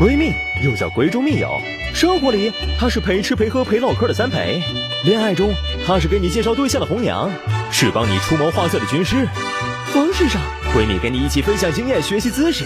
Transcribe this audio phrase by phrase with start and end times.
[0.00, 0.32] 闺蜜
[0.64, 1.60] 又叫闺中密友，
[1.92, 4.62] 生活里她是陪吃陪喝陪唠嗑的三陪，
[5.04, 5.52] 恋爱中
[5.86, 7.30] 她是给你介绍对象的红娘，
[7.70, 9.28] 是帮你出谋划策的军师。
[9.92, 10.40] 婚事上，
[10.74, 12.64] 闺蜜跟你一起分享经验、学习姿势，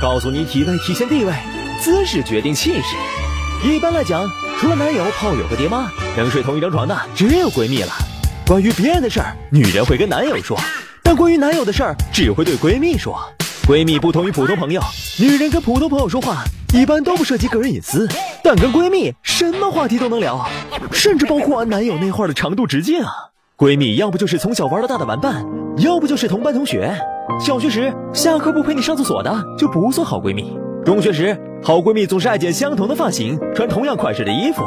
[0.00, 1.32] 告诉你体位体现地位，
[1.82, 3.68] 姿势决定气势。
[3.68, 4.24] 一般来讲，
[4.60, 7.92] 除了男友、炮友和爹妈，能睡同一张床的只有闺蜜了。
[8.46, 10.56] 关于别人的事儿，女人会跟男友说。
[11.02, 13.20] 但关于男友的事儿，只会对闺蜜说。
[13.66, 14.80] 闺蜜不同于普通朋友，
[15.18, 18.06] 女人跟普通朋友说话，一般都不涉及个人隐私，
[18.40, 20.46] 但跟闺蜜什么话题都能聊，
[20.92, 23.10] 甚至包括男友那话的长度直径啊。
[23.58, 25.44] 闺蜜要不就是从小玩到大的玩伴，
[25.78, 26.96] 要不就是同班同学。
[27.40, 30.56] 小学时下课不陪你上厕所的就不算好闺蜜。
[30.84, 34.62] 中学时好闺蜜总是爱剪相同的发型，穿同样款式的衣服，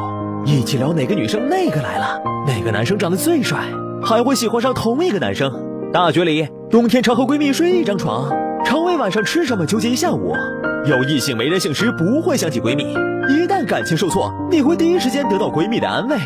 [0.46, 3.64] 一起聊哪个女生那个来了，哪个男生长得最帅，
[4.04, 5.50] 还会喜欢上同一个男生。
[5.94, 8.30] 大学里，冬天常和闺蜜睡一张床，
[9.00, 10.34] 晚上吃什么纠结一下午。
[10.86, 12.94] 有异性没人性时，不会想起闺蜜。
[13.34, 16.18] 一旦感情受挫，你会第一时间得到闺蜜的安慰。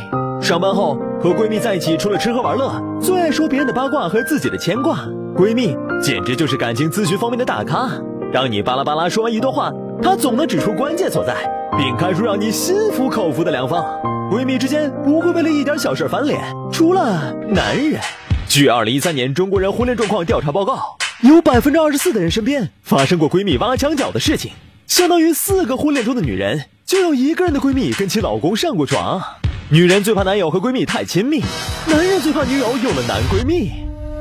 [0.41, 4.99] 上班后和闺蜜在一起，除了吃喝玩乐，最爱说别人的八卦和自己的牵挂。
[5.35, 7.89] 闺蜜简直就是感情咨询方面的大咖。
[8.31, 9.71] 当你巴拉巴拉说完一段话，
[10.01, 11.35] 她总能指出关键所在，
[11.77, 13.83] 并开出让你心服口服的良方。
[14.31, 17.99] 闺蜜之间不会为了一点小事翻脸，除了男人。
[18.47, 24.51] 据二零一三年中国人婚恋状况调查报告，有百分之二十四的人身边发生过闺蜜挖墙脚的事情，
[24.87, 29.21] 相当于四个婚恋中的女人就有一个人的闺蜜跟其老公上过床。
[29.69, 31.41] 女人最怕男友和闺蜜太亲密，
[31.87, 33.71] 男人最怕女友有了男闺蜜。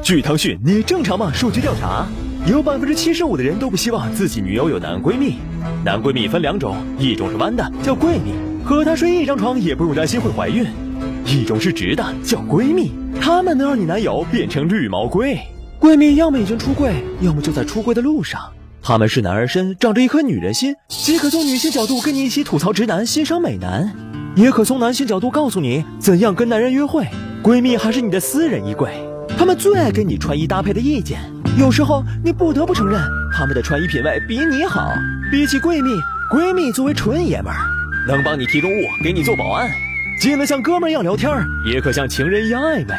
[0.01, 1.33] 据腾讯，你正常吗？
[1.35, 2.07] 数据调查，
[2.47, 5.39] 有百分之七十五的人都不希望自己女友有男闺蜜。
[5.85, 8.33] 男闺蜜分两种，一种是弯的，叫闺蜜，
[8.65, 10.65] 和她睡一张床也不用担心会怀孕。
[11.27, 15.37] 一种是直的，叫闺蜜，她们能让你男友变成绿毛龟。
[15.83, 18.41] 闺蜜要么已经出柜，要么就在出柜的路上。
[18.81, 23.93] 她们是男儿身，长着一颗女人心，既可从女性角度跟你一起吐槽直男、欣赏美男，
[24.37, 27.05] 也可从男性角度告诉你怎样跟男人约会。
[27.43, 28.93] 闺蜜还是你的私人衣柜，
[29.37, 31.19] 她们最爱给你穿衣搭配的意见。
[31.59, 33.01] 有时候你不得不承认，
[33.37, 34.89] 她们的穿衣品味比你好。
[35.33, 35.91] 比起闺蜜，
[36.31, 37.59] 闺蜜作为纯爷们儿，
[38.07, 39.69] 能帮你提重物，给你做保安。
[40.21, 41.29] 既能像哥们儿一样聊天，
[41.67, 42.95] 也可像情人一样暧昧，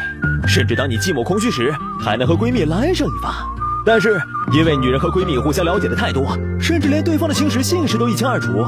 [0.46, 3.46] 甚至当你寂寞空虚时，还能和闺蜜来上一发。
[3.86, 4.18] 但是，
[4.52, 8.64] 因为女人和闺蜜互相了解的太多，甚至连对方的情史姓氏都一清二楚，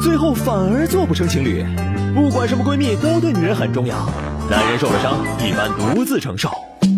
[0.00, 1.64] 最后反而做不成情侣。
[2.14, 3.96] 不管什么闺蜜，都对女人很重要。
[4.48, 5.14] 男人受了伤，
[5.44, 6.48] 一般独自承受；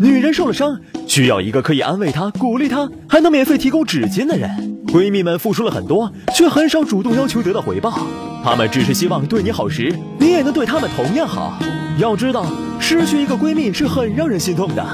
[0.00, 4.71] 女人受了伤，需要一个可以安慰她、鼓励她，还能免费提供纸巾的人。
[4.92, 8.06] 闺蜜们付出了很多，却很少主动要求得到回报。
[8.44, 11.58] 她们只是希望对你好时，你也能对她们同样好。
[11.96, 12.44] 要知道，
[12.78, 14.84] 失去一个闺蜜是很让人心痛的，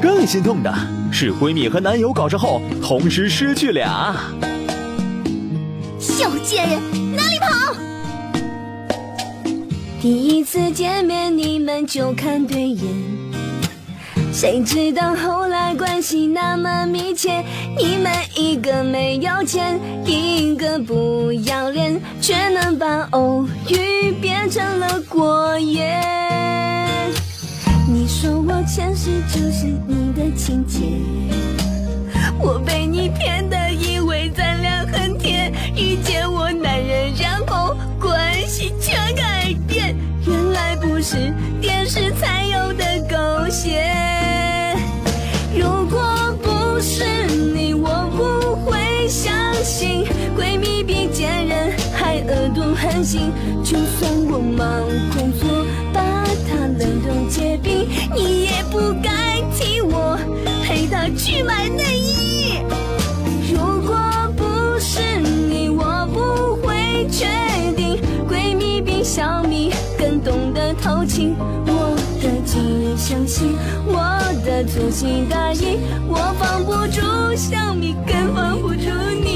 [0.00, 0.72] 更心痛的
[1.10, 4.14] 是闺蜜和男友搞上后，同时失去俩。
[5.98, 6.80] 小贱人，
[7.16, 7.74] 哪里跑？
[10.00, 12.86] 第一次见面你们就看对眼，
[14.40, 17.42] 谁知道后来关系那么密切，
[17.76, 25.92] 你们一个没有钱，一个不要脸，却能把偶遇变成了过夜。
[27.88, 30.84] 你说我前世就是你的情节，
[32.38, 41.34] 我被你骗的以为咱俩很甜，遇见我男人然后关系全改变，原来不是
[53.08, 53.32] 心。
[53.64, 55.64] 就算我忙工作，
[55.94, 56.00] 把
[56.46, 60.18] 她冷冻结冰，你也不该替我
[60.62, 62.60] 陪她去买内衣。
[63.50, 63.96] 如果
[64.36, 67.24] 不是你，我不会确
[67.74, 67.98] 定
[68.28, 71.34] 闺蜜比小蜜更懂得偷情。
[71.66, 73.56] 我的今日相信，
[73.86, 77.00] 我的粗心大意，我放不住
[77.34, 78.90] 小蜜，更放不住
[79.24, 79.27] 你。